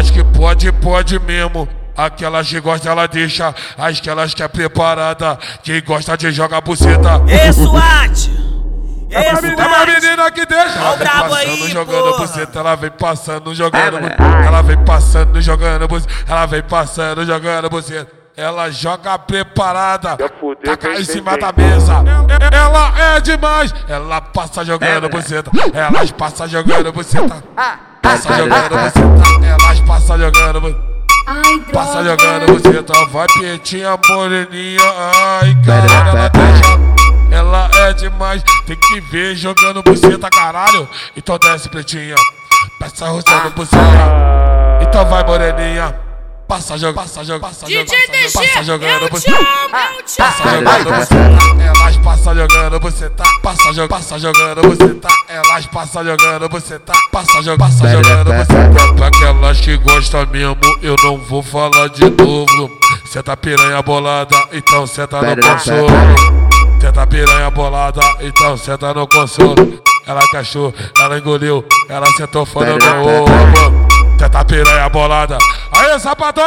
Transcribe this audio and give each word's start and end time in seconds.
As 0.00 0.10
que 0.10 0.24
pode, 0.24 0.72
pode 0.72 1.18
mesmo. 1.18 1.68
Aquelas 1.94 2.48
que 2.48 2.58
gosta, 2.58 2.88
ela 2.88 3.06
deixa. 3.06 3.54
As 3.76 4.00
que 4.00 4.42
é 4.42 4.48
preparada. 4.48 5.38
Quem 5.62 5.82
gosta 5.82 6.16
de 6.16 6.32
jogar 6.32 6.62
buceta. 6.62 7.22
Ê, 7.28 7.52
SWAT! 7.52 8.30
É 9.10 9.30
uma 9.30 9.40
SWAT! 9.42 9.86
menina 9.86 10.30
que 10.30 10.46
deixa. 10.46 10.78
Ela 10.78 10.96
vem 10.96 11.06
passando, 11.06 11.34
aí, 11.36 11.70
jogando 11.70 12.16
buceta. 12.16 12.58
Ela 12.60 12.74
vem 12.76 12.90
passando, 12.92 13.54
jogando 13.54 13.96
Ah, 13.98 14.00
buceta. 14.00 14.46
Ela 14.46 14.62
vem 14.62 14.84
passando, 14.84 15.42
jogando 15.42 15.88
buceta. 15.88 16.14
Ela 16.26 16.46
vem 16.46 16.62
passando, 16.62 17.26
jogando 17.26 17.68
buceta. 17.68 18.12
Ela 18.34 18.70
joga 18.70 19.18
preparada. 19.18 20.16
Taca 20.64 20.98
em 20.98 21.04
cima 21.04 21.36
da 21.36 21.52
mesa. 21.52 22.02
Ela 22.50 23.16
é 23.16 23.20
demais. 23.20 23.74
Ela 23.86 24.22
passa 24.22 24.64
jogando 24.64 25.10
buceta. 25.10 25.50
Elas 25.74 26.10
passam 26.10 26.48
jogando 26.48 26.90
buceta. 26.90 27.44
Passa 28.10 28.36
jogando 28.36 28.70
buceta. 28.70 29.46
Elas 29.46 29.80
passam 29.80 30.18
jogando. 30.18 30.76
Ai, 31.28 31.60
Passa 31.72 32.02
jogando 32.02 32.46
buceta, 32.46 33.06
vai 33.06 33.26
pietinha, 33.28 33.96
moreninha, 34.08 34.82
ai 34.82 35.56
ela 35.68 36.28
deixa. 36.28 36.80
Ela 37.30 37.70
é 37.72 37.92
demais, 37.92 38.42
tem 38.66 38.76
que 38.76 39.00
ver 39.02 39.36
jogando 39.36 39.80
buceta, 39.84 40.28
caralho. 40.28 40.88
Então 41.16 41.38
desce, 41.38 41.68
pretinha, 41.68 42.16
passa 42.80 43.06
roçando 43.06 43.50
buceta. 43.50 43.78
Então 44.82 45.06
vai, 45.06 45.24
moreninha, 45.24 45.94
passa 46.50 46.76
jogando, 46.76 46.94
passa 46.96 47.24
jogando, 47.24 47.40
passa 47.42 47.66
jogando, 47.68 47.86
DJ 47.86 48.06
DG, 48.08 48.32
passa 48.32 48.64
jogando 48.64 49.08
te 50.04 50.16
Passa 50.18 50.42
jogando 50.50 50.90
buceta, 50.90 51.62
elas 51.62 51.96
passam 51.98 52.34
jogando 52.34 52.80
buceta, 52.80 53.24
passa 53.40 53.72
jogando, 53.72 53.88
passa 53.88 54.18
jogando 54.18 54.62
buceta, 54.62 55.08
elas 55.28 55.66
passam 55.66 56.04
jogando 56.04 56.48
buceta, 56.48 56.92
passa 57.12 57.42
jogando, 57.42 57.58
passa 57.58 57.88
jogando 57.88 58.32
buceta. 58.32 58.94
Pra 58.94 59.06
aquelas 59.06 59.60
que 59.60 59.76
gostam 59.76 60.26
mesmo, 60.26 60.58
eu 60.82 60.96
não 61.04 61.18
vou 61.18 61.40
falar 61.40 61.88
de 61.90 62.10
novo. 62.10 62.68
Cê 63.06 63.22
tá 63.22 63.36
piranha 63.36 63.80
bolada, 63.80 64.36
então 64.52 64.88
cê 64.88 65.06
tá 65.06 65.22
no 65.22 65.36
consolo. 65.36 65.86
Cê 66.80 66.90
tá 66.90 67.06
piranha 67.06 67.50
bolada, 67.50 68.00
então 68.20 68.56
cê 68.56 68.76
tá 68.76 68.92
no 68.92 69.06
consolo. 69.06 69.80
Ela 70.04 70.26
cachou, 70.32 70.74
ela 70.98 71.16
engoliu, 71.16 71.64
ela 71.88 72.06
sentou 72.16 72.44
fora 72.44 72.76
do 72.76 72.84
meu 72.84 73.22
ovo. 73.22 73.89
Cê 74.20 74.28
tá 74.28 74.44
piranha 74.44 74.86
bolada. 74.90 75.38
Aí, 75.72 75.98
sapatona! 75.98 76.46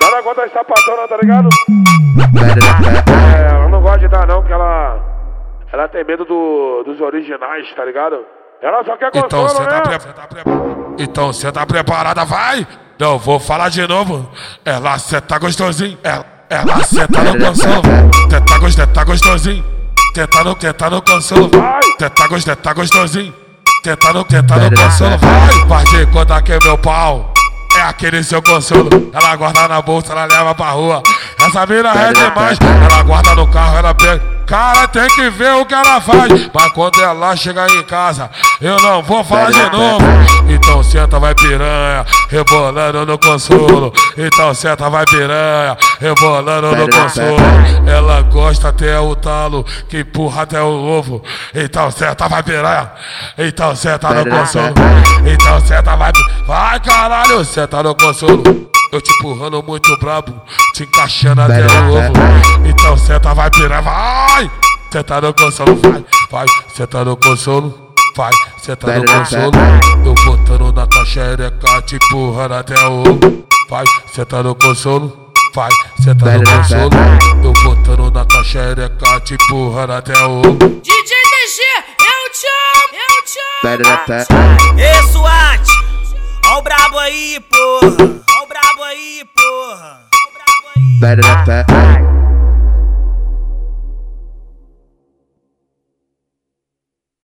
Nada 0.00 0.22
contra 0.22 0.44
as 0.44 0.52
sapatonas, 0.52 1.08
tá 1.08 1.16
ligado? 1.20 1.48
É, 3.36 3.48
ela 3.52 3.68
não 3.68 3.82
gosta 3.82 3.98
de 3.98 4.06
dar 4.06 4.28
não, 4.28 4.36
porque 4.42 4.52
ela. 4.52 4.96
Ela 5.72 5.88
tem 5.88 6.04
medo 6.04 6.24
do, 6.24 6.84
dos 6.86 7.00
originais, 7.00 7.66
tá 7.74 7.84
ligado? 7.84 8.24
Ela 8.62 8.84
só 8.84 8.96
quer 8.96 9.10
então, 9.12 9.42
consolo, 9.42 9.64
né? 9.68 9.80
Tá 9.80 9.98
pre- 9.98 10.12
tá 10.12 10.26
pre- 10.28 10.42
então 11.02 11.32
você 11.32 11.50
tá 11.50 11.66
preparada, 11.66 12.24
vai! 12.24 12.64
Não 12.96 13.18
vou 13.18 13.40
falar 13.40 13.68
de 13.68 13.84
novo. 13.88 14.30
Ela 14.64 15.00
cê 15.00 15.20
tá 15.20 15.40
gostosinho. 15.40 15.98
Ela, 16.04 16.24
ela 16.48 16.84
cê 16.84 17.08
tá 17.08 17.22
no 17.24 17.44
consolo. 17.44 17.82
Cê 18.30 18.40
tá, 18.40 18.58
gos- 18.60 18.74
cê 18.74 18.86
tá 18.86 19.02
gostosinho. 19.02 19.64
Cê 20.14 20.26
tá 20.28 20.44
no, 20.44 20.56
cê 20.60 20.72
tá 20.72 20.88
no 20.90 21.02
consolo. 21.02 21.50
Cê 21.98 22.08
tá, 22.08 22.28
gos- 22.28 22.44
cê 22.44 22.54
tá 22.54 22.72
gostosinho. 22.72 23.34
No, 23.84 24.24
cê 24.30 24.40
tá 24.44 24.54
consolo. 24.70 25.18
Vai! 25.18 25.66
Vai 25.66 25.84
de 25.86 26.06
conta 26.06 26.40
que 26.40 26.52
é 26.52 26.58
meu 26.62 26.78
pau. 26.78 27.34
É 27.76 27.82
aquele 27.82 28.22
seu 28.22 28.40
consolo. 28.40 28.88
Ela 29.12 29.34
guarda 29.34 29.66
na 29.66 29.82
bolsa, 29.82 30.12
ela 30.12 30.24
leva 30.26 30.54
pra 30.54 30.70
rua. 30.70 31.02
Essa 31.40 31.66
mina 31.66 31.90
é 31.90 32.12
demais. 32.12 32.58
Ela 32.60 33.02
guarda 33.02 33.34
no 33.34 33.46
carro, 33.48 33.78
ela 33.78 33.92
pega. 33.92 34.31
Cara, 34.46 34.86
tem 34.88 35.06
que 35.08 35.30
ver 35.30 35.52
o 35.54 35.64
que 35.64 35.74
ela 35.74 36.00
faz. 36.00 36.50
Mas 36.52 36.72
quando 36.72 37.00
ela 37.00 37.34
chega 37.36 37.66
em 37.66 37.82
casa, 37.84 38.30
eu 38.60 38.80
não 38.80 39.02
vou 39.02 39.24
falar 39.24 39.50
de 39.50 39.70
novo. 39.70 40.04
Então 40.48 40.82
senta, 40.82 41.18
vai 41.18 41.34
piranha, 41.34 42.04
rebolando 42.28 43.06
no 43.06 43.18
consolo. 43.18 43.92
Então 44.16 44.52
senta, 44.54 44.90
vai 44.90 45.04
piranha, 45.06 45.76
rebolando 46.00 46.76
no 46.76 46.88
consolo. 46.88 47.36
Ela 47.86 48.22
gosta 48.22 48.68
até 48.68 48.98
o 48.98 49.14
talo, 49.14 49.64
que 49.88 50.00
empurra 50.00 50.42
até 50.42 50.60
o 50.60 50.66
ovo. 50.66 51.22
Então 51.54 51.90
senta, 51.90 52.28
vai 52.28 52.42
piranha. 52.42 52.90
Então 53.38 53.74
senta 53.74 54.10
no 54.12 54.28
consolo. 54.28 54.74
Então 55.24 55.60
senta, 55.66 55.96
vai. 55.96 56.12
Vai 56.46 56.80
caralho, 56.80 57.44
senta 57.44 57.82
no 57.82 57.94
consolo. 57.94 58.71
Eu 58.92 59.00
te 59.00 59.10
empurrando 59.10 59.62
muito 59.62 59.96
brabo, 59.96 60.38
te 60.74 60.82
encaixando 60.82 61.40
até 61.40 61.64
o 61.64 61.92
ovo. 61.92 62.12
Então 62.66 62.94
senta, 62.98 63.32
vai 63.32 63.50
piranha, 63.50 63.80
vai. 63.80 64.50
Senta 64.92 65.18
no 65.18 65.32
consolo, 65.32 65.76
vai, 65.76 66.04
vai. 66.30 66.46
Senta 66.76 67.02
no 67.02 67.16
consolo. 67.16 67.92
Vai, 68.14 68.32
senta 68.58 68.98
no 68.98 69.06
consolo. 69.06 69.50
Eu 70.04 70.14
botando 70.26 70.74
na 70.74 70.86
tua 70.86 71.06
xereca, 71.06 71.80
te 71.86 71.96
empurrando 71.96 72.52
até 72.52 72.78
o 72.86 73.00
ovo. 73.00 73.46
Vai, 73.70 73.86
senta 74.14 74.42
no 74.42 74.54
consolo. 74.54 75.32
Vai, 75.54 75.70
senta 75.98 76.30
no 76.30 76.44
consolo. 76.44 76.90
Eu 77.42 77.52
botando 77.64 78.10
na 78.10 78.26
tua 78.26 78.44
xereca, 78.44 79.20
te 79.20 79.32
empurrando 79.32 79.92
até 79.94 80.18
o 80.22 80.40
ovo. 80.40 80.58
DJ 80.82 80.82
DG, 80.82 81.62
eu 81.98 82.30
te 82.30 82.46
amo, 82.76 82.92
eu 82.92 83.24
te 83.24 83.38
amo. 83.40 84.78
Ê, 84.78 85.02
SWAT! 85.10 85.66
Ó 86.44 86.58
o 86.58 86.62
brabo 86.62 86.98
aí, 86.98 87.40
porra! 87.48 88.31
Ó 88.92 88.94
o 88.94 88.98
brabo 88.98 88.98
aí, 88.98 89.24
porra! 89.34 90.00
Ó 90.12 90.28
o 90.28 90.32
brabo 90.32 92.21